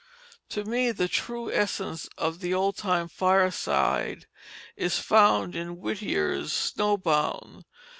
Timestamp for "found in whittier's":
4.97-6.51